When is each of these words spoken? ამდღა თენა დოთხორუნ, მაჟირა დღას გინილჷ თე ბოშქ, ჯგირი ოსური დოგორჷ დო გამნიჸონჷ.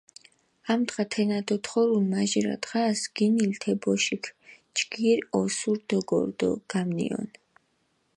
ამდღა 0.73 1.03
თენა 1.11 1.37
დოთხორუნ, 1.47 2.05
მაჟირა 2.13 2.55
დღას 2.63 2.99
გინილჷ 3.15 3.57
თე 3.61 3.71
ბოშქ, 3.81 4.23
ჯგირი 4.75 5.23
ოსური 5.39 5.83
დოგორჷ 5.89 6.33
დო 6.39 6.49
გამნიჸონჷ. 6.69 7.31